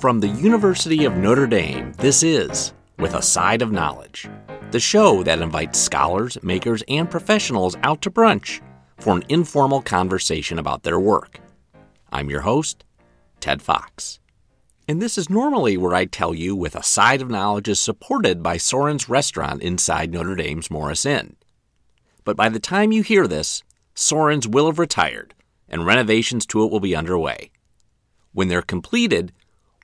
[0.00, 4.28] From the University of Notre Dame, this is With a Side of Knowledge,
[4.70, 8.60] the show that invites scholars, makers, and professionals out to brunch
[8.98, 11.40] for an informal conversation about their work.
[12.12, 12.84] I'm your host,
[13.40, 14.20] Ted Fox.
[14.86, 18.42] And this is normally where I tell you With a Side of Knowledge is supported
[18.42, 21.36] by Sorin's restaurant inside Notre Dame's Morris Inn.
[22.22, 23.62] But by the time you hear this,
[23.94, 25.34] Sorin's will have retired
[25.70, 27.50] and renovations to it will be underway.
[28.34, 29.32] When they're completed,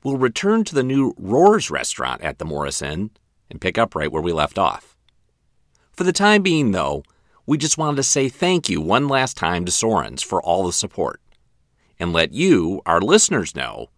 [0.02, 3.10] we'll return to the new Rohr's restaurant at the Morris Inn
[3.50, 4.96] and pick up right where we left off.
[5.92, 7.02] For the time being, though,
[7.46, 10.72] we just wanted to say thank you one last time to Sorin's for all the
[10.72, 11.20] support
[11.98, 13.88] and let you, our listeners, know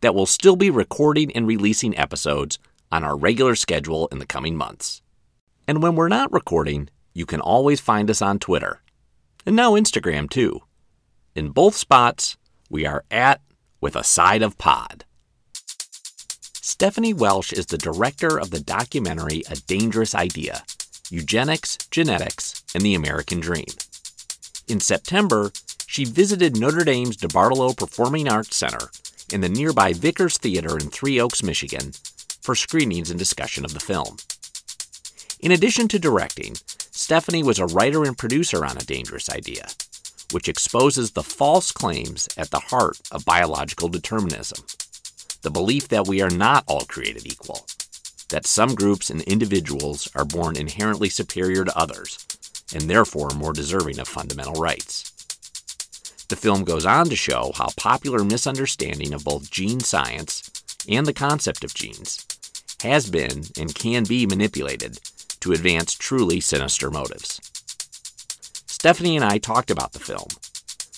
[0.00, 2.58] that we'll still be recording and releasing episodes
[2.90, 5.02] on our regular schedule in the coming months.
[5.66, 8.82] And when we're not recording, you can always find us on Twitter
[9.46, 10.60] and now Instagram too.
[11.34, 12.36] In both spots,
[12.70, 13.40] we are at
[13.80, 15.03] with a side of pod.
[16.74, 20.64] Stephanie Welch is the director of the documentary A Dangerous Idea
[21.08, 23.68] Eugenics, Genetics, and the American Dream.
[24.66, 25.52] In September,
[25.86, 28.90] she visited Notre Dame's DeBartolo Performing Arts Center
[29.32, 31.92] and the nearby Vickers Theater in Three Oaks, Michigan,
[32.42, 34.16] for screenings and discussion of the film.
[35.38, 36.56] In addition to directing,
[36.90, 39.68] Stephanie was a writer and producer on A Dangerous Idea,
[40.32, 44.64] which exposes the false claims at the heart of biological determinism
[45.44, 47.66] the belief that we are not all created equal,
[48.30, 52.26] that some groups and individuals are born inherently superior to others,
[52.74, 55.12] and therefore more deserving of fundamental rights.
[56.30, 60.50] The film goes on to show how popular misunderstanding of both gene science
[60.88, 62.26] and the concept of genes
[62.82, 64.98] has been and can be manipulated
[65.40, 67.38] to advance truly sinister motives.
[68.66, 70.28] Stephanie and I talked about the film,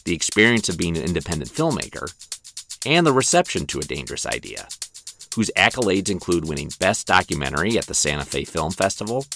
[0.04, 2.12] the experience of being an independent filmmaker,
[2.86, 4.68] and the reception to A Dangerous Idea,
[5.34, 9.26] whose accolades include winning Best Documentary at the Santa Fe Film Festival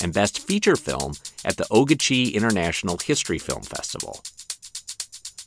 [0.00, 1.12] and Best Feature Film
[1.44, 4.20] at the Ogeechee International History Film Festival.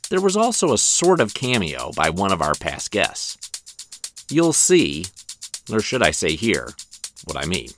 [0.08, 3.36] There was also a sort of cameo by one of our past guests.
[4.30, 5.06] You'll see,
[5.70, 6.70] or should I say hear,
[7.24, 7.70] what I mean.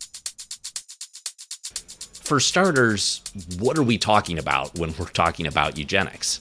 [2.23, 3.23] For starters,
[3.59, 6.41] what are we talking about when we're talking about eugenics?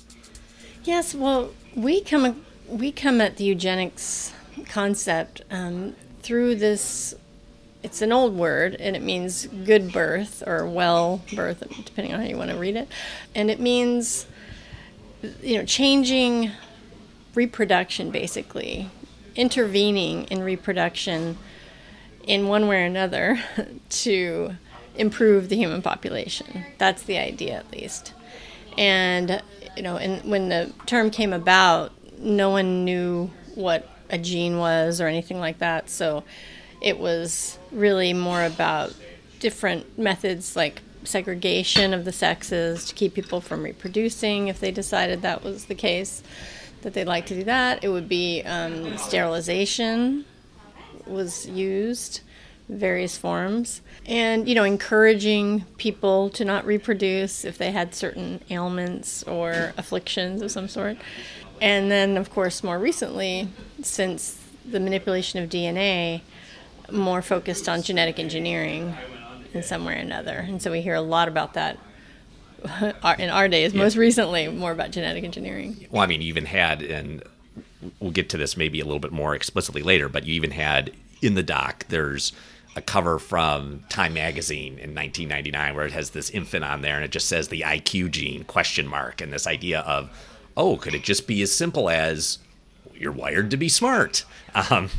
[0.83, 4.33] Yes, well, we come we come at the eugenics
[4.67, 7.15] concept um, through this.
[7.81, 12.27] It's an old word, and it means good birth or well birth, depending on how
[12.27, 12.87] you want to read it,
[13.33, 14.25] and it means
[15.41, 16.51] you know changing
[17.35, 18.89] reproduction basically
[19.35, 21.37] intervening in reproduction
[22.23, 23.41] in one way or another
[23.89, 24.55] to
[24.95, 26.65] improve the human population.
[26.77, 28.13] That's the idea, at least.
[28.77, 29.41] And
[29.75, 35.01] you know, and when the term came about, no one knew what a gene was
[35.01, 35.89] or anything like that.
[35.89, 36.23] So
[36.81, 38.93] it was really more about
[39.39, 45.21] different methods like segregation of the sexes to keep people from reproducing if they decided
[45.21, 46.21] that was the case
[46.81, 47.83] that they'd like to do that.
[47.83, 50.25] It would be um, sterilization
[51.05, 52.21] was used
[52.67, 59.23] various forms and you know encouraging people to not reproduce if they had certain ailments
[59.23, 60.95] or afflictions of some sort
[61.61, 63.47] and then of course more recently
[63.81, 66.21] since the manipulation of dna
[66.91, 68.95] more focused on genetic engineering
[69.53, 71.77] in some way or another and so we hear a lot about that
[73.19, 73.81] in our days yeah.
[73.81, 77.23] most recently more about genetic engineering well i mean you even had and
[77.99, 80.91] we'll get to this maybe a little bit more explicitly later but you even had
[81.21, 82.33] in the doc there's
[82.75, 87.03] a cover from Time magazine in 1999 where it has this infant on there and
[87.03, 90.09] it just says the IQ gene question mark and this idea of
[90.57, 92.39] oh could it just be as simple as
[92.95, 94.25] you're wired to be smart
[94.69, 94.89] um,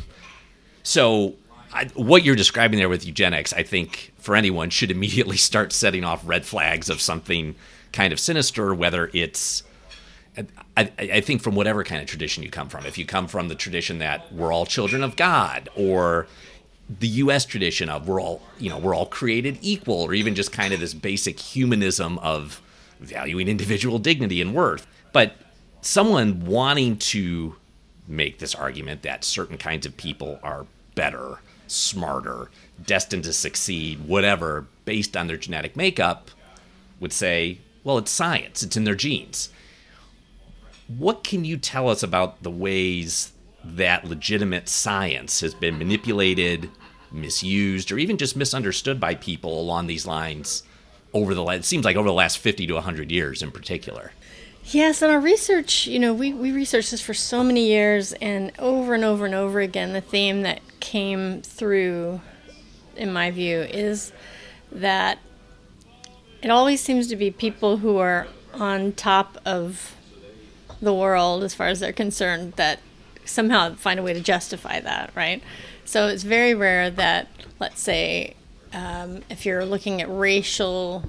[0.83, 1.35] so
[1.73, 6.03] I, what you're describing there with eugenics I think for anyone should immediately start setting
[6.03, 7.55] off red flags of something
[7.91, 9.63] kind of sinister whether it's
[10.77, 13.49] I, I, think from whatever kind of tradition you come from, if you come from
[13.49, 16.27] the tradition that we're all children of God, or
[16.99, 17.45] the U.S.
[17.45, 20.79] tradition of we're all you know we're all created equal, or even just kind of
[20.79, 22.61] this basic humanism of
[22.99, 24.87] valuing individual dignity and worth.
[25.13, 25.35] But
[25.81, 27.55] someone wanting to
[28.07, 30.65] make this argument that certain kinds of people are
[30.95, 32.49] better, smarter,
[32.85, 36.31] destined to succeed, whatever, based on their genetic makeup,
[36.99, 39.49] would say, well, it's science, it's in their genes.
[40.87, 43.31] What can you tell us about the ways
[43.63, 46.69] that legitimate science has been manipulated
[47.11, 50.63] misused or even just misunderstood by people along these lines
[51.13, 51.59] over the last?
[51.59, 54.11] it seems like over the last 50 to 100 years in particular
[54.73, 58.53] Yes, and our research, you know, we, we researched this for so many years, and
[58.57, 62.21] over and over and over again, the theme that came through,
[62.95, 64.13] in my view, is
[64.71, 65.19] that
[66.41, 69.93] it always seems to be people who are on top of
[70.81, 72.79] the world as far as they're concerned that
[73.25, 75.43] somehow find a way to justify that, right?
[75.83, 77.27] So it's very rare that,
[77.59, 78.35] let's say,
[78.71, 81.03] um, if you're looking at racial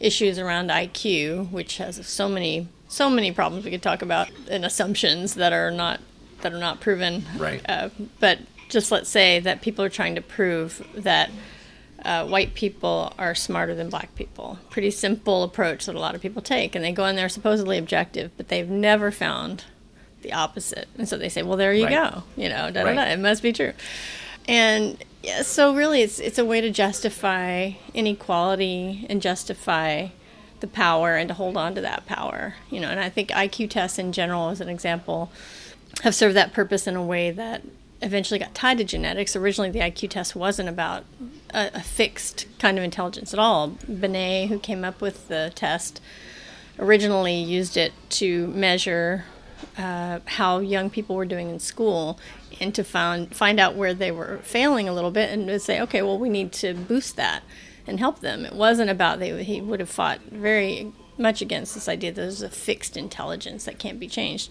[0.00, 4.64] issues around IQ, which has so many so many problems we could talk about and
[4.64, 6.00] assumptions that are not
[6.42, 7.24] that are not proven.
[7.38, 7.62] Right.
[7.68, 7.88] Uh,
[8.20, 8.38] but
[8.68, 11.30] just let's say that people are trying to prove that
[12.04, 14.58] uh, white people are smarter than black people.
[14.68, 17.78] Pretty simple approach that a lot of people take, and they go in there supposedly
[17.78, 19.64] objective, but they've never found
[20.20, 20.86] the opposite.
[20.98, 22.12] And so they say, "Well, there you Right.
[22.12, 22.22] go.
[22.36, 23.72] You know, da, da, da, it must be true."
[24.46, 30.08] And yeah, so really, it's it's a way to justify inequality and justify
[30.64, 32.54] the power and to hold on to that power.
[32.70, 35.30] You know, and I think IQ tests in general, as an example,
[36.02, 37.62] have served that purpose in a way that
[38.00, 39.36] eventually got tied to genetics.
[39.36, 41.04] Originally, the IQ test wasn't about
[41.50, 43.68] a, a fixed kind of intelligence at all.
[43.68, 46.00] Binet, who came up with the test,
[46.78, 49.26] originally used it to measure
[49.76, 52.18] uh, how young people were doing in school
[52.58, 55.80] and to find find out where they were failing a little bit and to say,
[55.80, 57.42] okay, well, we need to boost that
[57.86, 58.44] and help them.
[58.44, 62.42] It wasn't about they he would have fought very much against this idea that there's
[62.42, 64.50] a fixed intelligence that can't be changed.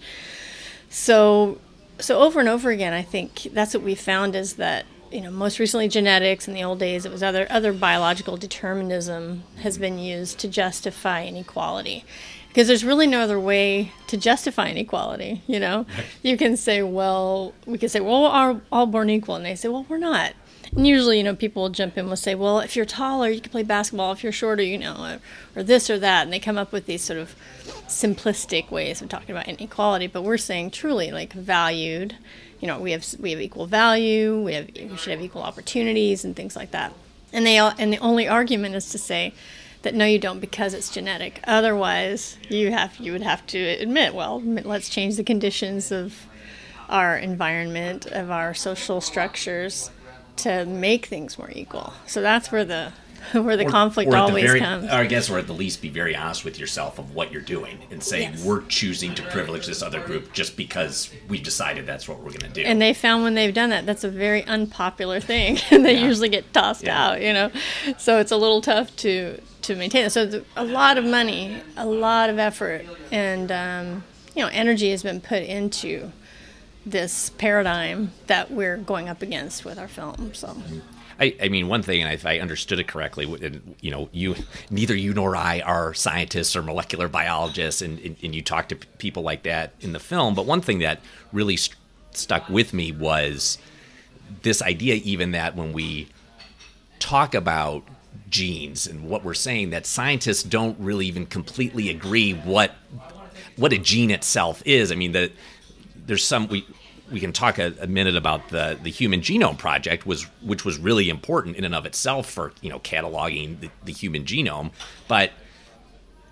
[0.88, 1.58] So
[1.98, 5.30] so over and over again, I think that's what we found is that you know
[5.30, 6.48] most recently genetics.
[6.48, 11.24] In the old days, it was other other biological determinism has been used to justify
[11.24, 12.04] inequality.
[12.48, 15.86] Because there's really no other way to justify inequality, you know.
[16.22, 19.56] You can say, well, we can say, well, we're all, all born equal, and they
[19.56, 20.34] say, well, we're not.
[20.76, 23.40] And usually, you know, people will jump in will say, well, if you're taller, you
[23.40, 24.10] can play basketball.
[24.12, 25.20] If you're shorter, you know,
[25.54, 26.24] or, or this or that.
[26.24, 27.36] And they come up with these sort of
[27.86, 30.08] simplistic ways of talking about inequality.
[30.08, 32.16] But we're saying truly, like, valued.
[32.60, 34.40] You know, we have we have equal value.
[34.40, 36.92] We have we should have equal opportunities and things like that.
[37.32, 39.32] And they and the only argument is to say
[39.82, 41.40] that no, you don't because it's genetic.
[41.44, 46.26] Otherwise, you have you would have to admit, well, let's change the conditions of
[46.88, 49.90] our environment, of our social structures
[50.36, 51.92] to make things more equal.
[52.06, 52.92] So that's where the
[53.32, 54.84] where the Or- conflict or at the always very- comes.
[54.86, 57.40] Or I guess, or at the least, be very honest with yourself of what you're
[57.40, 58.44] doing and say Yes.
[58.44, 62.40] we're choosing to privilege this other group just because we've decided that's what we're going
[62.40, 62.60] to do.
[62.62, 66.06] and they found when they've done that, that's a very unpopular thing, and they Yeah.
[66.06, 67.02] usually get tossed Yeah.
[67.12, 67.22] out.
[67.22, 67.50] You know,
[67.96, 70.10] so it's a little tough to to maintain.
[70.10, 74.04] So the, a lot of money, a lot of effort, and um,
[74.36, 76.12] you know, energy has been put into
[76.86, 80.34] this paradigm that we're going up against with our film.
[80.34, 80.56] So.
[81.18, 84.34] I, I mean, one thing, and if I understood it correctly, and, you know, you
[84.70, 88.76] neither you nor I are scientists or molecular biologists, and, and, and you talk to
[88.98, 90.34] people like that in the film.
[90.34, 91.00] But one thing that
[91.32, 91.76] really st-
[92.10, 93.58] stuck with me was
[94.42, 96.08] this idea, even that when we
[96.98, 97.84] talk about
[98.28, 102.74] genes and what we're saying, that scientists don't really even completely agree what
[103.56, 104.90] what a gene itself is.
[104.90, 105.30] I mean, that
[106.06, 106.66] there's some we
[107.10, 110.78] we can talk a, a minute about the the Human Genome Project was which was
[110.78, 114.72] really important in and of itself for you know cataloging the, the human genome,
[115.08, 115.32] but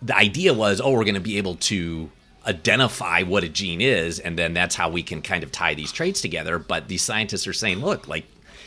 [0.00, 2.10] the idea was oh we're going to be able to
[2.46, 5.92] identify what a gene is and then that's how we can kind of tie these
[5.92, 6.58] traits together.
[6.58, 8.24] But these scientists are saying look like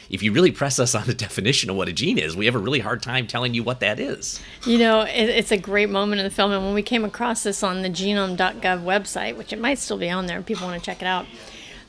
[0.09, 2.55] if you really press us on the definition of what a gene is we have
[2.55, 5.89] a really hard time telling you what that is You know, it, it's a great
[5.89, 6.51] moment in the film.
[6.51, 10.09] And when we came across this on the genome.gov website, which it might still be
[10.09, 11.25] on there, if people want to check it out,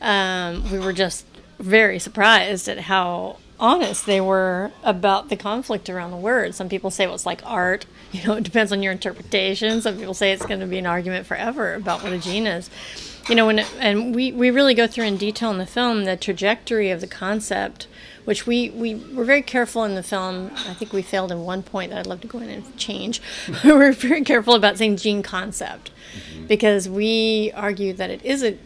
[0.00, 1.24] um, we were just
[1.58, 6.54] very surprised at how honest they were about the conflict around the word.
[6.54, 7.86] Some people say well, it's like art.
[8.12, 9.82] You know, it depends on your interpretation.
[9.82, 12.70] Some people say it's going to be an argument forever about what a gene is.
[13.28, 16.04] You know, when it, and we, we really go through in detail in the film
[16.04, 17.88] the trajectory of the concept,
[18.26, 20.50] which we, we were very careful in the film.
[20.68, 23.22] I think we failed in one point that I'd love to go in and change.
[23.64, 25.90] we were very careful about saying gene concept
[26.46, 28.60] because we argue that it isn't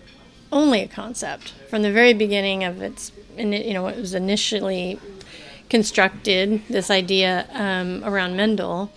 [0.50, 4.98] only a concept from the very beginning of its, you know, it was initially
[5.68, 8.90] constructed, this idea um, around Mendel,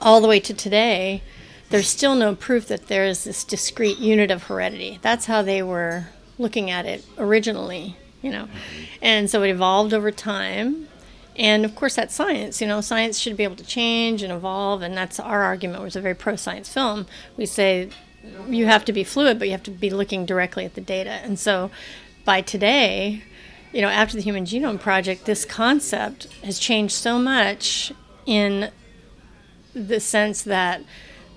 [0.00, 1.22] all the way to today,
[1.70, 4.98] there's still no proof that there is this discrete unit of heredity.
[5.02, 6.06] That's how they were
[6.38, 7.96] looking at it originally,
[8.26, 8.48] you know.
[9.00, 10.88] And so it evolved over time.
[11.36, 12.60] And of course, that's science.
[12.60, 14.82] You know, science should be able to change and evolve.
[14.82, 15.80] And that's our argument.
[15.80, 17.06] We're a very pro science film.
[17.36, 17.90] We say
[18.48, 21.10] you have to be fluid, but you have to be looking directly at the data.
[21.10, 21.70] And so
[22.24, 23.22] by today,
[23.72, 27.92] you know, after the Human Genome Project, this concept has changed so much
[28.24, 28.70] in
[29.72, 30.82] the sense that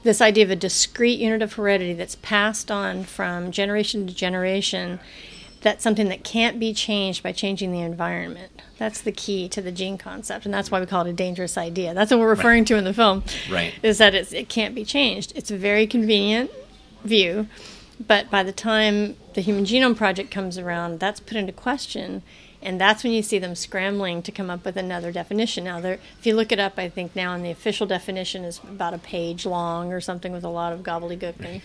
[0.03, 5.00] this idea of a discrete unit of heredity that's passed on from generation to generation
[5.61, 8.61] that's something that can't be changed by changing the environment.
[8.77, 11.57] That's the key to the gene concept, and that's why we call it a dangerous
[11.57, 11.93] idea.
[11.93, 12.67] That's what we're referring right.
[12.67, 13.23] to in the film.
[13.49, 13.73] Right.
[13.83, 15.33] Is that it's, it can't be changed.
[15.35, 16.51] It's a very convenient
[17.03, 17.47] view,
[18.05, 22.23] but by the time the Human Genome Project comes around, that's put into question,
[22.61, 25.65] and that's when you see them scrambling to come up with another definition.
[25.65, 28.93] Now, if you look it up, I think now in the official definition is about
[28.93, 31.61] a page long or something with a lot of gobbledygook, and,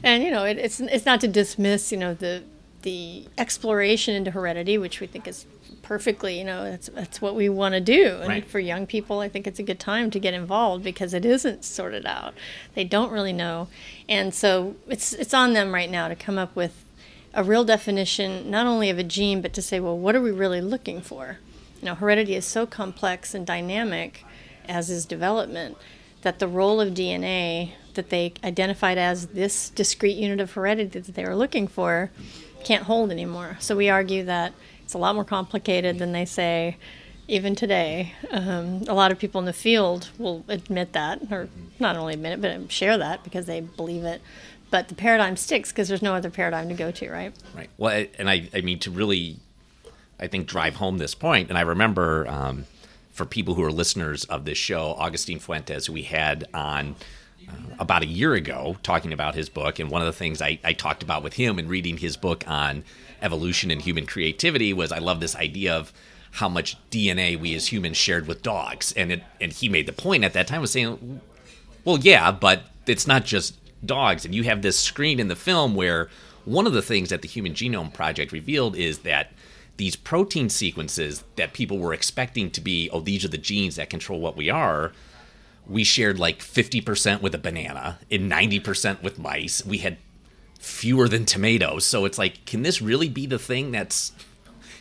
[0.02, 2.42] and you know, it, it's it's not to dismiss, you know, the
[2.82, 5.46] the exploration into heredity, which we think is
[5.82, 8.18] perfectly, you know, that's that's what we want to do.
[8.20, 8.46] And right.
[8.46, 11.64] for young people, I think it's a good time to get involved because it isn't
[11.64, 12.34] sorted out.
[12.74, 13.68] They don't really know,
[14.08, 16.84] and so it's it's on them right now to come up with
[17.34, 20.30] a real definition, not only of a gene, but to say, well, what are we
[20.30, 21.38] really looking for?
[21.80, 24.24] You know, heredity is so complex and dynamic,
[24.68, 25.78] as is development,
[26.22, 31.14] that the role of DNA that they identified as this discrete unit of heredity that
[31.14, 32.10] they were looking for
[32.62, 33.56] can't hold anymore.
[33.60, 34.52] So we argue that
[34.82, 36.76] it's a lot more complicated than they say
[37.28, 38.14] even today.
[38.30, 42.32] Um, a lot of people in the field will admit that, or not only admit
[42.32, 44.20] it, but share that because they believe it.
[44.70, 47.32] But the paradigm sticks because there's no other paradigm to go to, right?
[47.54, 47.70] Right.
[47.76, 49.36] Well, and I, I mean, to really,
[50.18, 52.64] I think, drive home this point, and I remember um,
[53.12, 56.96] for people who are listeners of this show, Agustín Fuentes, who we had on
[57.78, 59.78] about a year ago talking about his book.
[59.78, 62.44] And one of the things I, I talked about with him in reading his book
[62.46, 62.84] on
[63.20, 65.92] evolution and human creativity was I love this idea of
[66.32, 68.92] how much DNA we as humans shared with dogs.
[68.92, 71.20] And it, and he made the point at that time was saying,
[71.84, 74.24] well, yeah, but it's not just dogs.
[74.24, 76.08] And you have this screen in the film where
[76.44, 79.32] one of the things that the Human Genome Project revealed is that
[79.76, 83.90] these protein sequences that people were expecting to be, oh, these are the genes that
[83.90, 84.92] control what we are,
[85.66, 89.64] we shared like 50% with a banana and 90% with mice.
[89.64, 89.96] We had
[90.58, 91.84] fewer than tomatoes.
[91.84, 94.12] So it's like, can this really be the thing that's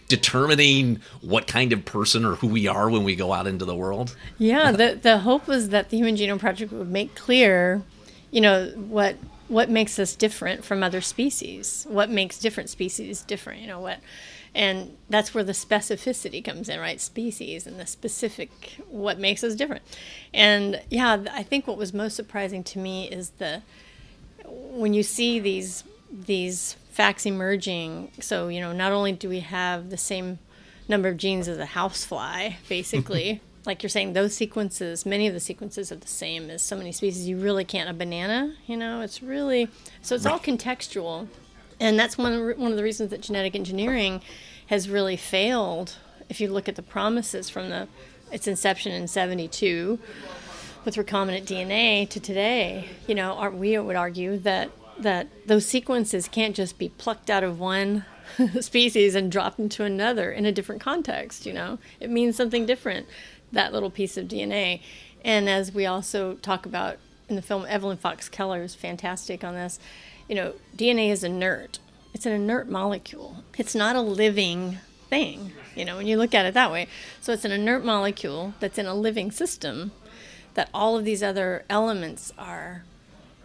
[0.08, 3.76] determining what kind of person or who we are when we go out into the
[3.76, 4.16] world?
[4.38, 7.82] Yeah, the the hope was that the Human Genome Project would make clear,
[8.30, 9.16] you know, what
[9.48, 14.00] what makes us different from other species, what makes different species different, you know, what
[14.53, 17.00] and that's where the specificity comes in right?
[17.00, 18.50] Species and the specific
[18.88, 19.84] what makes us different.
[20.34, 23.62] And yeah i think what was most surprising to me is the
[24.46, 29.89] when you see these these facts emerging so you know not only do we have
[29.89, 30.39] the same
[30.88, 35.39] number of genes as a housefly basically like you're saying those sequences many of the
[35.39, 37.27] sequences are the same as so many species.
[37.27, 39.01] You really can't a banana you know?
[39.01, 39.70] It's really
[40.01, 40.31] so it's right.
[40.31, 41.27] all contextual
[41.82, 44.22] and that's one one of the reasons that genetic engineering
[44.68, 45.98] has really failed.
[46.30, 47.90] If you look at the promises from the
[48.32, 50.00] its inception in '72
[50.86, 54.70] with recombinant DNA to today, you know, aren't we would argue that
[55.00, 58.06] that those sequences can't just be plucked out of one
[58.62, 61.48] species and dropped into another in a different context.
[61.48, 63.08] You know, it means something different.
[63.52, 64.82] That little piece of DNA,
[65.26, 66.98] and as we also talk about
[67.28, 69.80] in the film, Evelyn Fox Keller is fantastic on this
[70.28, 71.80] you know, DNA is inert.
[72.13, 73.44] It's an inert molecule.
[73.58, 74.78] It's not a living
[75.10, 76.88] thing, you know, when you look at it that way.
[77.20, 79.92] So it's an inert molecule that's in a living system
[80.54, 82.84] that all of these other elements are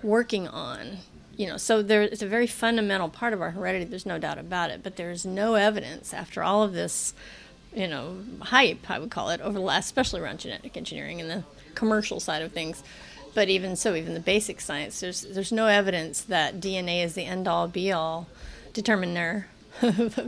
[0.03, 0.99] working on.
[1.37, 4.39] You know, so there it's a very fundamental part of our heredity, there's no doubt
[4.39, 7.13] about it, but there's no evidence after all of this,
[7.75, 11.29] you know, hype, I would call it, over the last especially around genetic engineering and
[11.29, 12.83] the commercial side of things
[13.37, 17.27] but even so, even the basic science, there's there's no evidence that DNA is the
[17.27, 18.29] end all be all
[18.73, 19.47] determiner,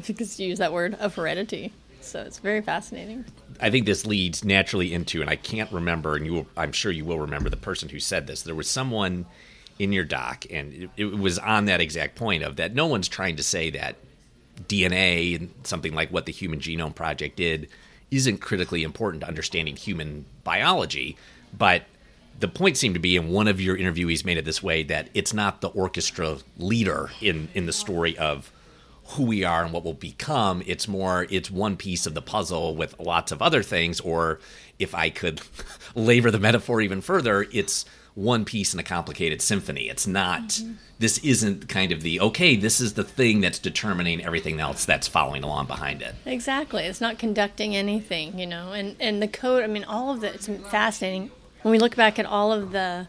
[0.06, 1.72] because you use that word of heredity.
[2.02, 3.24] So it's very fascinating.
[3.62, 6.92] I think this leads naturally into, and I can't remember, and you, will, I'm sure
[6.92, 8.42] you will remember the person who said this.
[8.42, 9.24] There was someone
[9.78, 12.74] in your doc, and it, it was on that exact point of that.
[12.74, 13.96] No one's trying to say that
[14.68, 17.70] DNA and something like what the Human Genome Project did
[18.10, 21.16] isn't critically important to understanding human biology,
[21.56, 21.84] but
[22.38, 25.08] the point seemed to be, and one of your interviewees made it this way, that
[25.14, 28.52] it's not the orchestra leader in in the story of
[29.12, 30.62] who we are and what we'll become.
[30.66, 34.00] It's more, it's one piece of the puzzle with lots of other things.
[34.00, 34.38] Or
[34.78, 35.40] if I could
[35.94, 39.88] labor the metaphor even further, it's one piece in a complicated symphony.
[39.88, 40.72] It's not, mm-hmm.
[40.98, 45.08] this isn't kind of the, okay, this is the thing that's determining everything else that's
[45.08, 46.14] following along behind it.
[46.26, 46.82] Exactly.
[46.82, 50.34] It's not conducting anything, you know, and, and the code, I mean, all of it,
[50.34, 51.30] it's fascinating
[51.62, 53.08] when we look back at all of the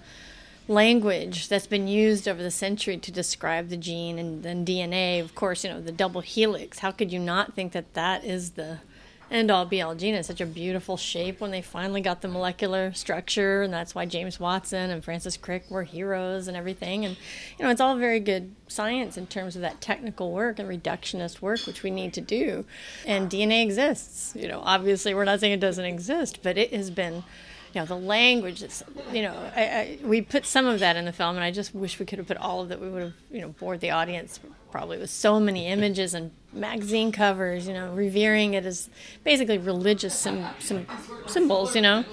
[0.68, 5.34] language that's been used over the century to describe the gene and then DNA, of
[5.34, 8.80] course, you know, the double helix, how could you not think that that is the
[9.32, 10.16] end all be all gene.
[10.16, 14.06] It's such a beautiful shape when they finally got the molecular structure, and that's why
[14.06, 17.06] James Watson and Francis Crick were heroes and everything.
[17.06, 17.16] And
[17.58, 21.42] you know, it's all very good science in terms of that technical work and reductionist
[21.42, 22.66] work, which we need to do.
[23.06, 24.34] And DNA exists.
[24.36, 27.24] You know, obviously, we're not saying it doesn't exist, but it has been
[27.74, 31.06] you know the language that's you know I, I, we put some of that in
[31.06, 33.04] the film and i just wish we could have put all of it we would
[33.04, 34.40] have you know bored the audience
[34.72, 38.90] probably with so many images and magazine covers you know revering it as
[39.24, 40.86] basically religious sim, sim,
[41.28, 42.04] symbols you know?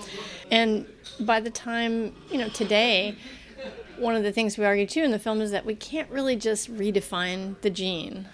[0.50, 0.86] And
[1.20, 3.16] by the time you know today
[3.98, 6.36] one of the things we argue too in the film is that we can't really
[6.36, 8.28] just redefine the gene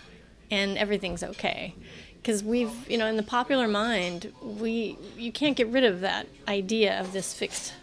[0.50, 1.74] and everything's okay
[2.22, 6.26] because we've you know in the popular mind we you can't get rid of that
[6.48, 7.74] idea of this fixed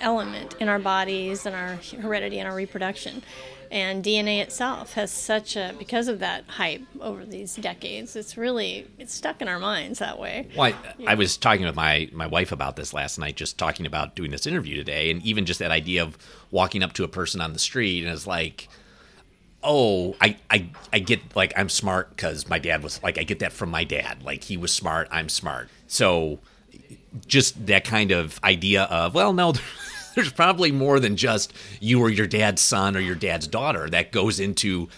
[0.00, 3.22] element in our bodies and our heredity and our reproduction.
[3.70, 8.86] And dna itself has such a because of that hype over these decades it's really
[8.98, 10.48] it's stuck in our minds that way.
[10.54, 13.86] Well I, I was talking with my my wife about this last night just talking
[13.86, 16.18] about doing this interview today and even just that idea of
[16.50, 18.68] walking up to a person on the street and it's like
[19.62, 23.38] oh, I, I, I get like I'm smart because my dad was like I get
[23.40, 24.22] that from my dad.
[24.22, 25.68] Like he was smart, I'm smart.
[25.86, 26.40] So
[27.26, 29.54] just that kind of idea of well, no,
[30.14, 34.12] there's probably more than just you or your dad's son or your dad's daughter that
[34.12, 34.88] goes into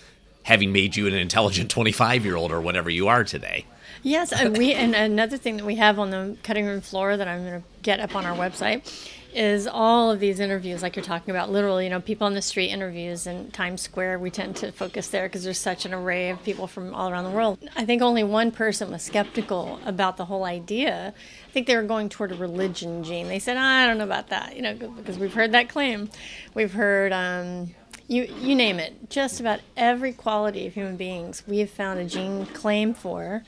[0.44, 3.66] having made you an intelligent 25 year old or whatever you are today.
[4.02, 7.26] Yes, and we and another thing that we have on the cutting room floor that
[7.26, 8.87] I'm going to get up on our website
[9.35, 12.43] is all of these interviews, like you're talking about, literally, you know, people on the
[12.43, 14.21] street interviews in Times Square.
[14.21, 17.25] We tend to focus there because there's such an array of people from all around
[17.25, 17.59] the world.
[17.76, 21.12] I think only one person was skeptical about the whole idea.
[21.49, 23.29] I think they were going toward a religion gene.
[23.29, 26.11] They said, I don't know about that, you know, because we've heard that claim.
[26.55, 27.75] We've heard, um,
[28.07, 32.05] you, you name it, just about every quality of human beings we have found a
[32.05, 33.43] gene claim for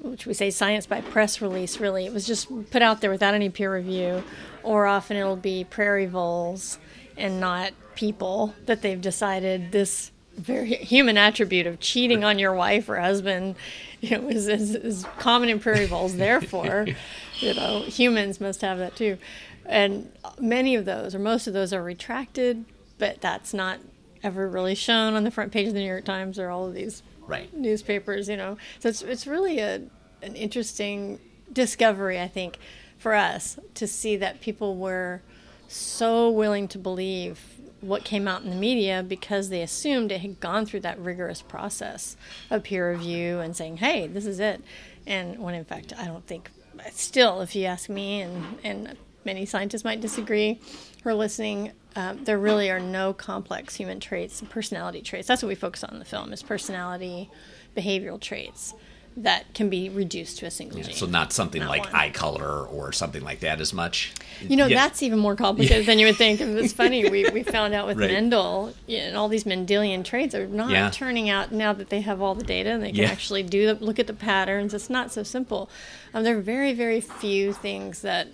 [0.00, 2.06] which we say science by press release, really.
[2.06, 4.22] It was just put out there without any peer review,
[4.64, 6.78] or often it'll be prairie voles
[7.16, 12.88] and not people that they've decided this very human attribute of cheating on your wife
[12.88, 13.54] or husband
[14.00, 16.16] you know, is, is, is common in prairie voles.
[16.16, 16.86] Therefore,
[17.38, 19.18] you know, humans must have that too.
[19.66, 22.64] And many of those, or most of those, are retracted,
[22.98, 23.78] but that's not
[24.22, 26.74] ever really shown on the front page of the New York Times or all of
[26.74, 27.54] these right.
[27.54, 28.58] newspapers, you know.
[28.78, 29.82] So it's it's really a
[30.22, 31.18] an interesting
[31.52, 32.58] discovery, I think,
[33.04, 35.20] for us to see that people were
[35.68, 37.38] so willing to believe
[37.82, 41.42] what came out in the media because they assumed it had gone through that rigorous
[41.42, 42.16] process
[42.50, 44.62] of peer review and saying, "Hey, this is it,"
[45.06, 46.50] and when in fact I don't think.
[46.92, 50.58] Still, if you ask me, and and many scientists might disagree,
[51.02, 55.28] who are listening, um, there really are no complex human traits and personality traits.
[55.28, 57.28] That's what we focus on in the film: is personality,
[57.76, 58.72] behavioral traits
[59.16, 60.94] that can be reduced to a single yeah, gene.
[60.96, 61.94] So not something not like one.
[61.94, 64.12] eye color or something like that as much.
[64.40, 64.76] You know, Yeah.
[64.76, 66.40] that's even more complicated than you would think.
[66.40, 67.08] And It's funny.
[67.08, 68.10] We, we found out with Right.
[68.10, 70.90] Mendel and all these Mendelian traits are not Yeah.
[70.90, 73.10] turning out now that they have all the data and they can Yeah.
[73.10, 74.74] actually do the, look at the patterns.
[74.74, 75.70] It's not so simple.
[76.12, 78.26] Um, there are very, very few things that,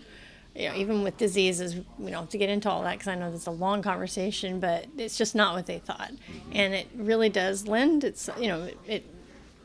[0.56, 3.16] you know, even with diseases, we don't have to get into all that because I
[3.16, 6.10] know that's a long conversation, but it's just not what they thought.
[6.52, 9.04] And it really does lend, it's, you know, it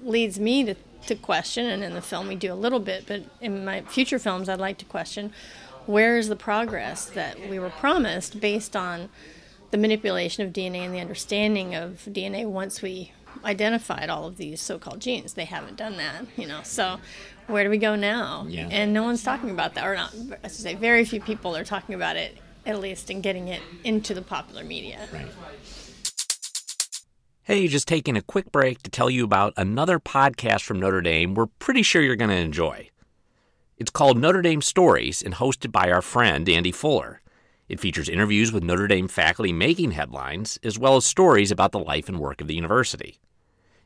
[0.05, 0.75] leads me to,
[1.07, 4.19] to question, and in the film we do a little bit, but in my future
[4.19, 5.33] films I'd like to question
[5.85, 9.09] where is the progress that we were promised based on
[9.71, 13.11] the manipulation of DNA and the understanding of DNA once we
[13.43, 15.33] identified all of these so-called genes.
[15.33, 16.61] They haven't done that, you know.
[16.63, 16.99] So
[17.47, 18.45] where do we go now?
[18.47, 18.67] Yeah.
[18.71, 20.13] And no one's talking about that, or not.
[20.43, 23.61] I should say, very few people are talking about it, at least, and getting it
[23.83, 25.07] into the popular media.
[25.11, 25.27] Right.
[27.47, 31.35] Hey, just taking a quick break to tell you about another podcast from Notre Dame
[31.35, 32.89] we're pretty sure you're going to enjoy.
[33.77, 37.21] It's called Notre Dame Stories and hosted by our friend Andy Fuller.
[37.69, 41.77] It features interviews with Notre Dame faculty making headlines, as well as stories about the
[41.77, 43.19] life and work of the university.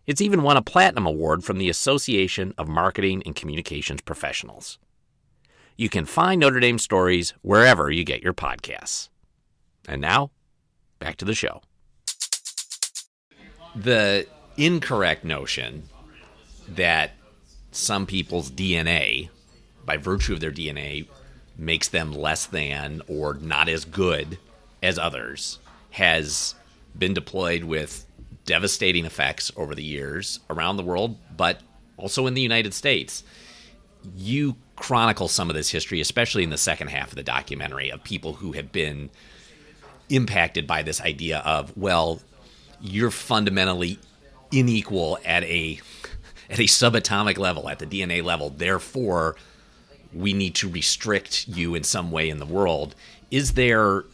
[0.08, 4.80] It's even won a Platinum Award from the Association of Marketing and Communications Professionals.
[5.76, 9.10] You can find Notre Dame Stories wherever you get your podcasts.
[9.86, 10.32] And now,
[11.00, 11.62] back to the show
[13.76, 14.28] the
[14.58, 15.84] incorrect notion
[16.68, 17.12] that
[17.72, 19.30] some people's DNA,
[19.86, 21.08] by virtue of their DNA,
[21.58, 24.38] makes them less than or not as good
[24.82, 25.60] as others,
[25.92, 26.56] has
[26.98, 28.06] been deployed with
[28.46, 31.62] devastating effects over the years around the world, but
[31.98, 33.24] also in the United States.
[34.16, 38.04] You chronicle some of this history, especially in the second half of the documentary, of
[38.04, 39.10] people who have been
[40.10, 42.22] impacted by this idea of, well,
[42.82, 44.00] you're fundamentally
[44.52, 45.80] unequal at a
[46.50, 48.50] at a subatomic level, at the DNA level.
[48.50, 49.36] Therefore,
[50.14, 52.96] we need to restrict you in some way in the world.
[53.30, 54.06] Is there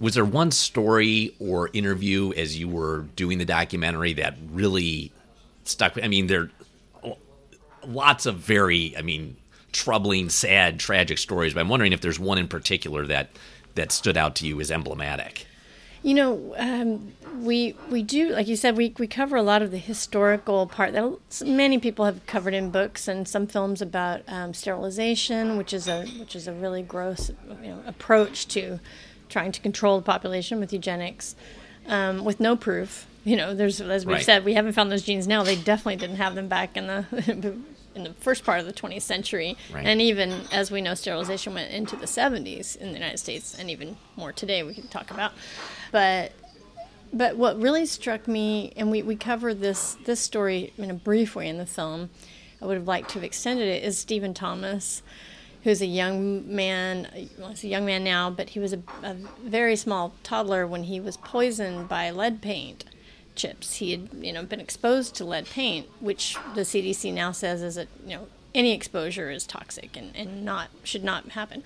[0.00, 5.12] was there one story or interview as you were doing the documentary that really
[5.64, 5.96] stuck?
[6.02, 6.50] I mean, there
[7.86, 9.36] lots of very, I mean,
[9.72, 11.54] troubling, sad, tragic stories.
[11.54, 13.30] But I'm wondering if there's one in particular that
[13.74, 15.46] that stood out to you as emblematic.
[16.02, 19.70] You know, um, we we do like you said we we cover a lot of
[19.70, 24.52] the historical part that many people have covered in books and some films about um,
[24.52, 27.30] sterilization, which is a which is a really gross
[27.62, 28.80] you know, approach to
[29.28, 31.36] trying to control the population with eugenics,
[31.86, 33.06] um, with no proof.
[33.24, 34.24] You know, there's as we've Right.
[34.24, 35.44] said, we haven't found those genes now.
[35.44, 37.04] They definitely didn't have them back in the
[37.94, 39.86] in the first part of the 20th century, Right.
[39.86, 43.70] and even as we know, sterilization went into the 70s in the United States, and
[43.70, 44.62] even more today.
[44.62, 45.32] We can talk about,
[45.90, 46.32] but
[47.14, 51.36] but what really struck me, and we, we cover this this story in a brief
[51.36, 52.10] way in the film.
[52.60, 53.82] I would have liked to have extended it.
[53.82, 55.02] Is Stephen Thomas,
[55.64, 57.08] who's a young man.
[57.38, 60.84] Well, he's a young man now, but he was a, a very small toddler when
[60.84, 62.84] he was poisoned by lead paint
[63.34, 63.76] chips.
[63.76, 67.74] He had you know been exposed to lead paint, which the CDC now says is
[67.76, 71.62] that you know any exposure is toxic and, and not should not happen.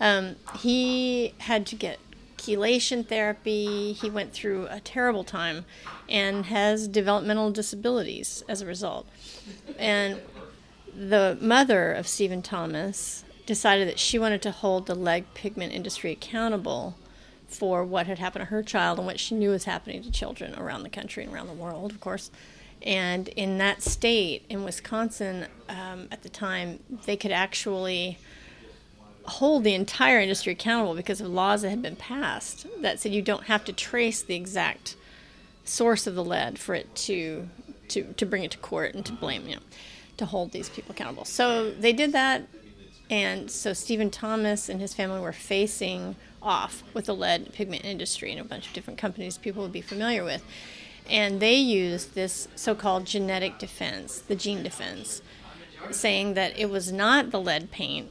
[0.00, 1.98] Um, he had to get
[2.38, 3.92] chelation therapy.
[3.92, 5.66] He went through a terrible time
[6.08, 9.06] and has developmental disabilities as a result.
[9.78, 10.20] And
[10.94, 16.12] the mother of Stephen Thomas decided that she wanted to hold the lead pigment industry
[16.12, 16.96] accountable
[17.50, 20.54] for what had happened to her child and what she knew was happening to children
[20.54, 22.30] around the country and around the world, of course.
[22.82, 28.18] And in that state, in Wisconsin, um, at the time, they could actually
[29.24, 33.22] hold the entire industry accountable because of laws that had been passed that said you
[33.22, 34.96] don't have to trace the exact
[35.64, 37.48] source of the lead for it to
[37.86, 39.62] to to bring it to court and to blame you know
[40.16, 41.24] to hold these people accountable.
[41.24, 42.48] So they did that
[43.10, 48.30] and so Stephen Thomas and his family were facing off with the lead pigment industry
[48.30, 50.44] and a bunch of different companies people would be familiar with.
[51.08, 55.22] And they used this so called genetic defense, the gene defense,
[55.90, 58.10] saying that it was not the lead paint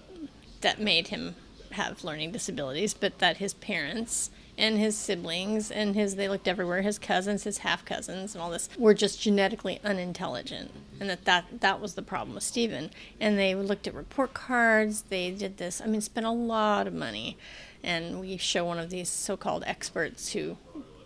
[0.61, 1.35] that made him
[1.71, 6.81] have learning disabilities, but that his parents and his siblings and his they looked everywhere,
[6.81, 10.69] his cousins, his half cousins and all this were just genetically unintelligent.
[10.99, 12.91] And that, that that was the problem with Stephen.
[13.21, 16.93] And they looked at report cards, they did this I mean spent a lot of
[16.93, 17.37] money.
[17.81, 20.57] And we show one of these so called experts who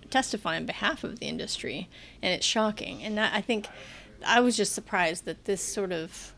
[0.09, 1.87] testify on behalf of the industry
[2.23, 3.03] and it's shocking.
[3.03, 3.67] And that, I think
[4.25, 6.33] I was just surprised that this sort of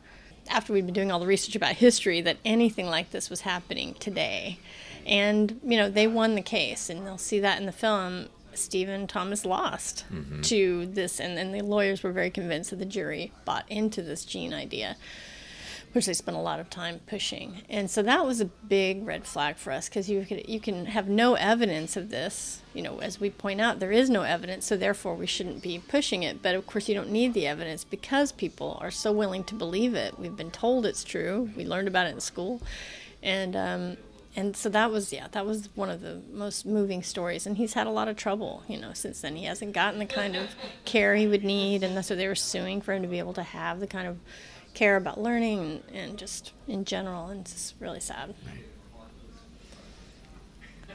[0.49, 3.95] after we'd been doing all the research about history that anything like this was happening
[3.95, 4.59] today.
[5.05, 8.27] And, you know, they won the case, and they'll see that in the film.
[8.53, 10.05] Stephen Thomas lost
[10.43, 14.23] to this, and, and the lawyers were very convinced that the jury bought into this
[14.23, 14.95] gene idea,
[15.91, 17.61] which they spent a lot of time pushing.
[17.69, 21.09] And so that was a big red flag for us because you, you can have
[21.09, 22.61] no evidence of this.
[22.73, 25.77] You know, as we point out, there is no evidence, so therefore we shouldn't be
[25.79, 26.41] pushing it.
[26.41, 29.93] But of course, you don't need the evidence because people are so willing to believe
[29.93, 30.17] it.
[30.17, 31.51] We've been told it's true.
[31.57, 32.61] We learned about it in school,
[33.21, 33.97] and um,
[34.35, 37.47] and so that was yeah, that was one of the most moving stories.
[37.47, 39.37] And he's had a lot of trouble, you know, since then.
[39.37, 42.35] He hasn't gotten the kind of care he would need, and that's what they were
[42.35, 44.17] suing for him to be able to have the kind of
[44.73, 47.27] care about learning and, just in general.
[47.27, 48.35] And it's really sad.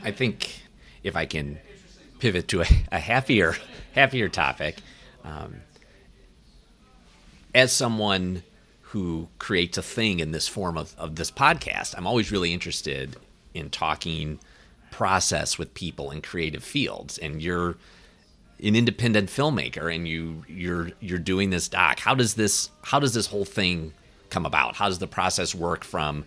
[0.03, 0.63] I think
[1.03, 1.59] if I can
[2.19, 3.57] pivot to a, a happier,
[3.95, 4.77] happier topic,
[5.25, 5.63] um,
[7.55, 8.43] as someone
[8.83, 13.17] who creates a thing in this form of, of this podcast, I'm always really interested
[13.55, 14.39] in talking
[14.91, 17.19] process with people in creative fields.
[17.19, 17.77] And you're
[18.63, 22.01] an independent filmmaker, and you you're you're doing this doc.
[22.01, 23.93] How does this how does this whole thing
[24.29, 24.77] come about?
[24.77, 26.25] How does the process work from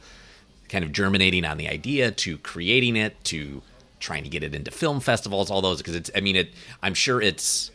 [0.70, 3.62] kind of germinating on the idea to creating it to
[4.00, 6.50] trying to get it into film festivals all those because it's i mean it
[6.82, 7.72] i'm sure it's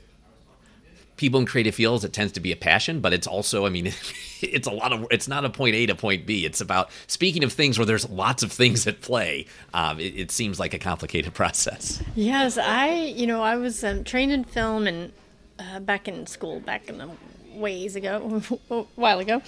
[1.19, 3.93] people in creative fields it tends to be a passion but it's also i mean
[4.43, 6.45] it's a lot of it's not a point a to point b.
[6.45, 9.47] It's about speaking of things where there's lots of things at play.
[9.75, 12.03] Um, it, it seems like a complicated process.
[12.15, 15.13] Yes, I, you know, I was um, trained in film and
[15.59, 17.11] uh, back in school, back in the
[17.55, 19.43] ways ago, a while ago,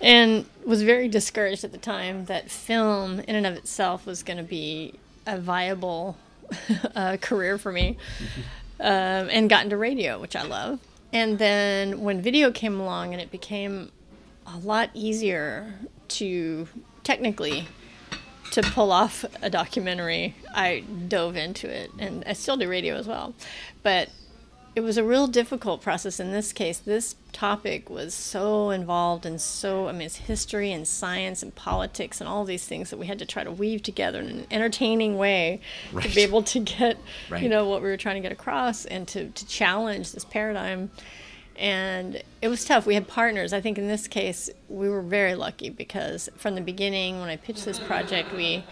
[0.00, 4.36] and was very discouraged at the time that film in and of itself was going
[4.36, 4.94] to be
[5.26, 6.16] a viable
[6.94, 7.96] uh, career for me,
[8.80, 10.78] um, and got into radio, which I love.
[11.14, 13.92] And then when video came along and it became
[14.46, 15.74] a lot easier
[16.08, 16.68] to
[17.04, 17.68] technically
[18.50, 23.06] to pull off a documentary, I dove into it, and I still do radio as
[23.06, 23.32] well.
[23.84, 24.10] But
[24.76, 26.78] it was a real difficult process in this case.
[26.78, 32.20] This topic was so involved and so, I mean, it's history and science and politics
[32.20, 35.16] and all these things that we had to try to weave together in an entertaining
[35.16, 35.60] way
[35.92, 36.04] right.
[36.04, 36.98] to be able to get,
[37.30, 37.42] right.
[37.42, 40.90] you know, what we were trying to get across and to, to challenge this paradigm.
[41.56, 42.84] And it was tough.
[42.84, 43.52] We had partners.
[43.52, 47.36] I think in this case, we were very lucky because from the beginning, when I
[47.36, 48.64] pitched this project, we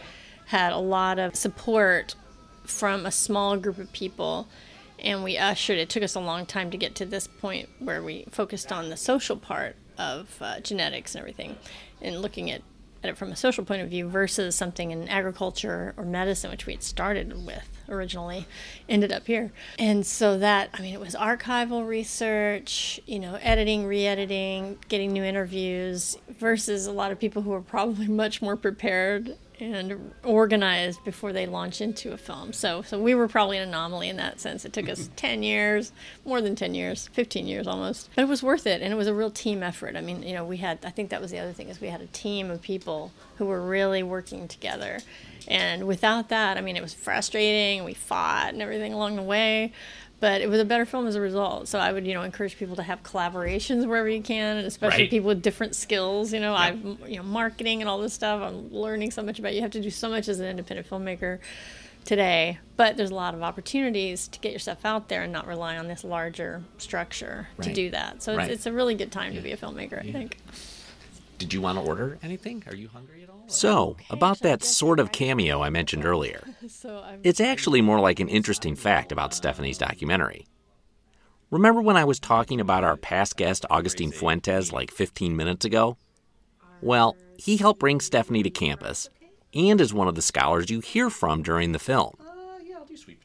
[0.46, 2.16] had a lot of support
[2.64, 4.48] from a small group of people
[5.02, 8.02] and we ushered it took us a long time to get to this point where
[8.02, 11.56] we focused on the social part of uh, genetics and everything
[12.00, 12.62] and looking at,
[13.02, 16.66] at it from a social point of view versus something in agriculture or medicine which
[16.66, 18.46] we had started with originally
[18.88, 19.52] ended up here.
[19.78, 25.24] And so that i mean it was archival research you know editing re-editing getting new
[25.24, 31.32] interviews versus a lot of people who were probably much more prepared and organized before
[31.32, 32.52] they launch into a film.
[32.52, 34.64] So, so we were probably an anomaly in that sense.
[34.64, 35.92] It took us 10 years,
[36.24, 38.10] more than 10 years, 15 years almost.
[38.16, 39.96] But it was worth it, and it was a real team effort.
[39.96, 41.88] I mean, you know, we had, I think that was the other thing, is we
[41.88, 44.98] had a team of people who were really working together.
[45.48, 47.84] And without that, I mean, it was frustrating.
[47.84, 49.72] We fought and everything along the way
[50.22, 51.66] but it was a better film as a result.
[51.66, 55.02] So I would, you know, encourage people to have collaborations wherever you can, and especially
[55.02, 55.10] right.
[55.10, 56.32] people with different skills.
[56.32, 58.40] You know, I've, you know, marketing and all this stuff.
[58.40, 59.52] I'm learning so much about.
[59.52, 61.40] You have to do so much as an independent filmmaker
[62.04, 65.76] today, but there's a lot of opportunities to get yourself out there and not rely
[65.76, 67.66] on this larger structure right.
[67.66, 68.22] to do that.
[68.22, 68.44] So right.
[68.44, 69.40] it's, it's, a really good time yeah.
[69.40, 70.36] to be a filmmaker, I think.
[71.42, 72.62] Did you want to order anything?
[72.68, 73.42] Are you hungry at all?
[73.48, 76.44] So, about that sort of cameo I mentioned earlier.
[77.24, 80.46] It's actually more like an interesting fact about Stephanie's documentary.
[81.50, 85.96] Remember when I was talking about our past guest, Agustín Fuentes, like 15 minutes ago?
[86.80, 89.10] Well, he helped bring Stephanie to campus
[89.52, 92.14] and is one of the scholars you hear from during the film.
[92.20, 92.24] Uh,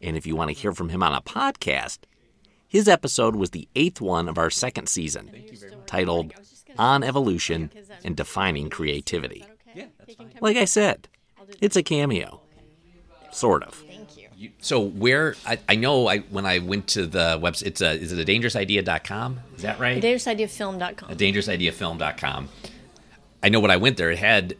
[0.02, 2.00] and if you want to hear from him on a podcast,
[2.68, 5.30] his episode was the eighth one of our second season,
[5.86, 6.34] titled
[6.78, 7.72] on evolution
[8.04, 9.46] and defining creativity.
[10.42, 11.08] Like I said,
[11.62, 12.42] it's a cameo.
[13.32, 13.84] Sort of.
[14.60, 18.12] So where I, I know I when I went to the website it's a is
[18.12, 19.40] it a dangerousidea.com?
[19.56, 19.98] Is that right?
[20.04, 21.10] A dangerousideafilm.com.
[21.12, 22.50] A dangerousideafilm.com.
[23.44, 24.56] I know when I went there it had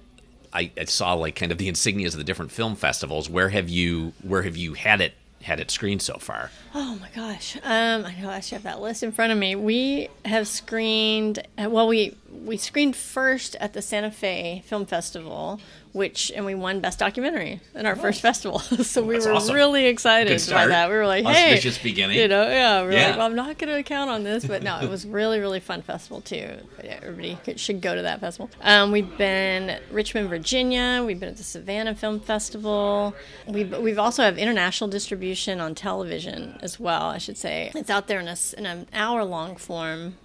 [0.54, 3.30] I, I saw like kind of the insignias of the different film festivals.
[3.30, 5.14] Where have you where have you had it
[5.44, 6.52] had it screened so far?
[6.74, 7.56] Oh my gosh.
[7.64, 9.56] Um, I know I should have that list in front of me.
[9.56, 12.16] We have screened, well, we,
[12.48, 15.60] we screened first at the Santa Fe Film Festival,
[15.92, 17.96] which, and we won Best Documentary in our oh.
[17.96, 18.60] first festival.
[18.60, 19.54] so we were awesome.
[19.54, 20.90] really excited by that.
[20.90, 21.54] We were like, hey.
[21.54, 22.18] Auspicious beginning.
[22.18, 22.84] You know, yeah.
[22.84, 23.08] We are yeah.
[23.08, 25.60] like, well, I'm not going to count on this, but no, it was really, really
[25.60, 26.50] fun festival too.
[26.84, 28.50] Everybody should go to that festival.
[28.62, 31.04] Um, we've been Richmond, Virginia.
[31.06, 33.14] We've been at the Savannah Film Festival.
[33.48, 37.72] We've, we've also have international distribution on television as well, I should say.
[37.76, 40.16] It's out there in, a, in an hour long form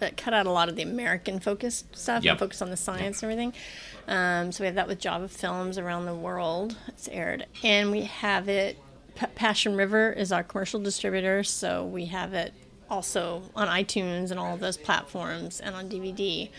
[0.00, 2.32] that cut out a lot of the American focused stuff yep.
[2.32, 3.30] and focused on the science yep.
[3.30, 3.60] and everything.
[4.08, 6.76] Um, so we have that with Java Films around the world.
[6.88, 8.78] It's aired, and we have it.
[9.14, 12.52] P- Passion River is our commercial distributor, so we have it
[12.88, 16.50] also on iTunes and all of those platforms and on DVD.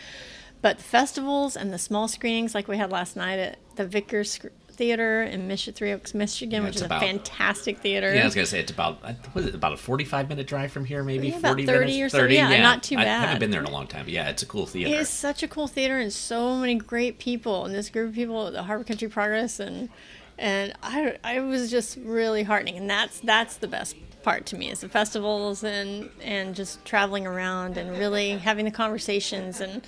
[0.61, 4.39] But the festivals and the small screenings, like we had last night at the Vickers
[4.71, 8.13] Theater in Mission Three Oaks, Michigan, yeah, which is about, a fantastic theater.
[8.13, 9.01] Yeah, I was gonna say it's about
[9.33, 12.15] was it about a forty-five minute drive from here, maybe yeah, forty thirty minutes?
[12.15, 12.25] or so.
[12.25, 13.07] Yeah, yeah, not too bad.
[13.07, 14.99] I haven't been there in a long time, but yeah, it's a cool theater.
[14.99, 18.47] It's such a cool theater and so many great people, and this group of people
[18.47, 19.89] at the Harbor Country Progress, and
[20.37, 24.69] and I I was just really heartening, and that's that's the best part to me
[24.69, 29.81] is the festivals and and just traveling around and really having the conversations and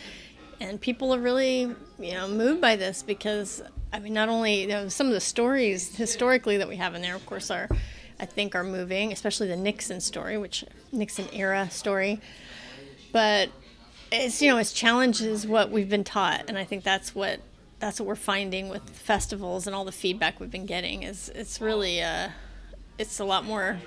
[0.60, 1.62] and people are really
[2.00, 3.62] you know moved by this because
[3.92, 7.02] I mean not only you know, some of the stories historically that we have in
[7.02, 7.70] there of course are
[8.20, 12.20] I think are moving especially the Nixon story which Nixon era story
[13.12, 13.50] but
[14.12, 17.39] it's you know it's challenges what we've been taught and I think that's what
[17.80, 21.60] that's what we're finding with festivals and all the feedback we've been getting is it's
[21.60, 22.30] really uh,
[22.98, 23.78] it's a lot more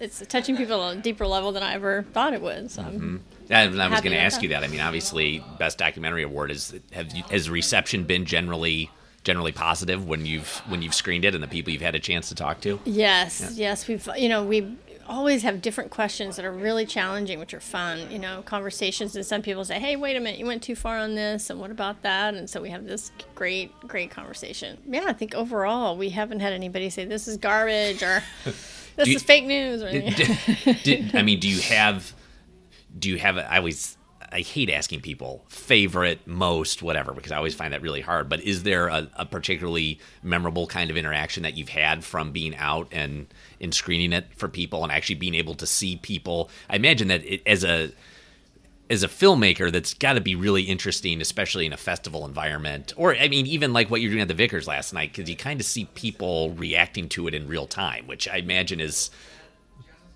[0.00, 2.70] it's touching people on a deeper level than I ever thought it would.
[2.70, 3.18] So mm-hmm.
[3.50, 4.64] I was going to ask you that.
[4.64, 8.90] I mean, obviously, best documentary award is have has reception been generally
[9.24, 12.28] generally positive when you've when you've screened it and the people you've had a chance
[12.28, 12.78] to talk to?
[12.84, 13.68] Yes, yeah.
[13.68, 14.76] yes, we've you know we
[15.06, 18.10] always have different questions that are really challenging, which are fun.
[18.10, 20.98] You know, conversations and some people say, "Hey, wait a minute, you went too far
[20.98, 24.78] on this, and what about that?" And so we have this great, great conversation.
[24.86, 29.16] Yeah, I think overall we haven't had anybody say this is garbage or this you,
[29.16, 29.82] is fake news.
[29.82, 32.14] Or did, did, I mean, do you have?
[32.98, 33.38] Do you have?
[33.38, 33.96] I always
[34.34, 38.28] I hate asking people favorite, most, whatever, because I always find that really hard.
[38.28, 42.56] But is there a, a particularly memorable kind of interaction that you've had from being
[42.56, 43.26] out and
[43.60, 46.50] in screening it for people and actually being able to see people?
[46.68, 47.92] I imagine that it, as a
[48.90, 53.16] as a filmmaker, that's got to be really interesting, especially in a festival environment, or
[53.16, 55.60] I mean, even like what you're doing at the Vickers last night, because you kind
[55.60, 59.10] of see people reacting to it in real time, which I imagine is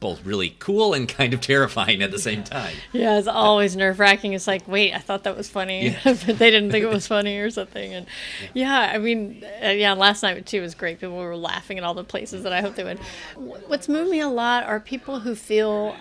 [0.01, 2.75] both really cool and kind of terrifying at the same time.
[2.93, 4.33] Yeah, it's always nerve wracking.
[4.33, 5.99] It's like, wait, I thought that was funny, yeah.
[6.05, 7.95] but they didn't think it was funny or something.
[7.95, 8.07] And
[8.55, 11.01] yeah, yeah I mean, uh, yeah, last night too was great.
[11.01, 12.99] People were laughing at all the places that I hope they would.
[13.37, 15.93] What's moved me a lot are people who feel,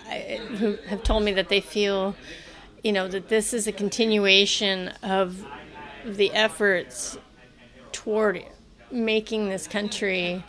[0.57, 2.15] who have told me that they feel
[2.83, 5.45] you know, that this is a continuation of
[6.05, 7.17] the efforts
[7.91, 8.43] toward
[8.91, 10.43] making this country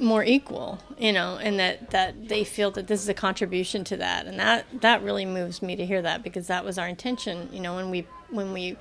[0.00, 3.96] more equal, you know, and that, that they feel that this is a contribution to
[3.98, 4.26] that.
[4.26, 7.60] And that, that really moves me to hear that because that was our intention, you
[7.60, 8.76] know, when we, when we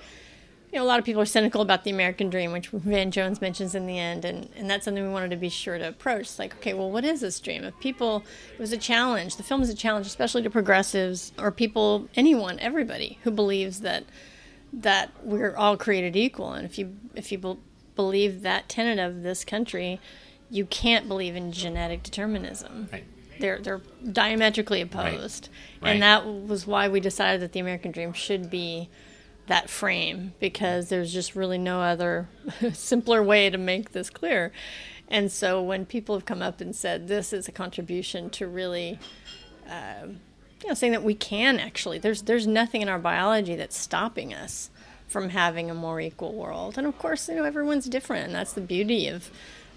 [0.71, 3.41] you know, a lot of people are cynical about the American dream, which Van Jones
[3.41, 6.37] mentions in the end, and, and that's something we wanted to be sure to approach.
[6.37, 7.63] Like, okay, well, what is this dream?
[7.63, 9.37] If people, it was a challenge.
[9.37, 14.03] The film is a challenge, especially to progressives or people, anyone, everybody who believes that
[14.71, 16.53] that we're all created equal.
[16.53, 17.55] And if you if you be,
[17.95, 19.99] believe that tenet of this country,
[20.49, 22.89] you can't believe in genetic determinism.
[22.91, 23.05] Right.
[23.39, 23.81] They're they're
[24.11, 25.49] diametrically opposed,
[25.81, 25.91] right.
[25.91, 28.89] And that was why we decided that the American dream should be
[29.47, 32.27] that frame because there's just really no other
[32.73, 34.51] simpler way to make this clear.
[35.07, 38.99] And so when people have come up and said this is a contribution to really,
[39.67, 40.07] uh,
[40.61, 44.33] you know, saying that we can actually, there's there's nothing in our biology that's stopping
[44.33, 44.69] us
[45.07, 46.77] from having a more equal world.
[46.77, 49.31] And of course, you know, everyone's different, and that's the beauty of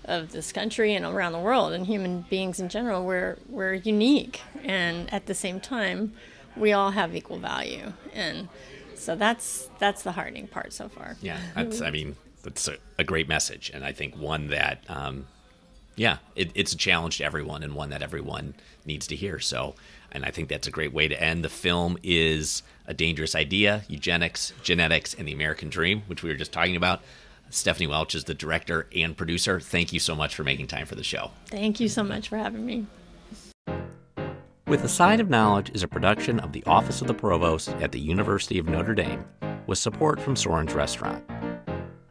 [0.05, 3.05] of this country and around the world and human beings in general.
[3.05, 6.13] We're we're unique, and at the same time,
[6.57, 8.49] we all have equal value and
[9.03, 11.17] so that's that's the heartening part so far.
[11.21, 15.27] Yeah, that's I mean that's a, a great message, and I think one that um,
[15.97, 18.55] yeah, it, it's a challenge to everyone and one that everyone
[18.87, 19.41] needs to hear.
[19.41, 19.75] So,
[20.13, 21.45] and I think that's a great way to end.
[21.45, 26.37] The film is a dangerous idea: eugenics, genetics, and the American dream, which we were
[26.37, 27.03] just talking about.
[27.55, 29.61] Stephanie Welch is the director and producer.
[29.61, 31.31] Thank you so much for making time for the show.
[31.47, 32.87] Thank you so much for having me.
[34.67, 37.93] With a Side of Knowledge is a production of the Office of the Provost at
[37.93, 39.25] the University of Notre Dame
[39.67, 41.23] with support from Sorin's Restaurant.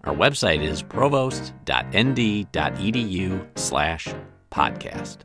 [0.04, 4.08] Our website is provost.nd.edu slash
[4.52, 5.18] podcast.